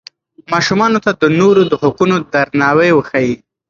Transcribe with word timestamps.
ماشومانو 0.53 0.99
ته 1.05 1.11
د 1.21 1.23
نورو 1.39 1.61
د 1.71 1.73
حقونو 1.81 2.15
درناوی 2.33 2.91
وښایئ. 2.93 3.33